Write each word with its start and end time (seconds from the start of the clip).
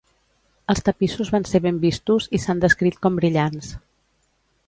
Els 0.73 0.79
tapissos 0.87 1.29
van 1.35 1.43
ser 1.49 1.61
ben 1.65 1.77
vistos, 1.83 2.27
i 2.37 2.41
s'han 2.45 2.65
descrit 2.65 2.99
com 3.05 3.19
brillants. 3.21 3.71